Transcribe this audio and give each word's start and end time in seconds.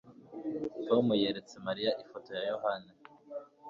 Tom 0.87 1.05
yeretse 1.21 1.55
Mariya 1.67 1.91
ifoto 2.03 2.29
ya 2.37 2.43
Yohana 2.51 2.91